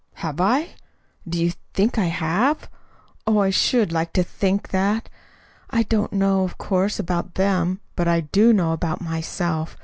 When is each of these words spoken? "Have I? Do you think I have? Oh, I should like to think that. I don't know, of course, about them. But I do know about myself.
"Have 0.15 0.41
I? 0.41 0.69
Do 1.29 1.39
you 1.39 1.51
think 1.75 1.99
I 1.99 2.05
have? 2.05 2.67
Oh, 3.27 3.37
I 3.37 3.51
should 3.51 3.91
like 3.91 4.13
to 4.13 4.23
think 4.23 4.69
that. 4.69 5.09
I 5.69 5.83
don't 5.83 6.11
know, 6.13 6.43
of 6.43 6.57
course, 6.57 6.97
about 6.97 7.35
them. 7.35 7.81
But 7.95 8.07
I 8.07 8.21
do 8.21 8.51
know 8.51 8.71
about 8.73 8.99
myself. 8.99 9.77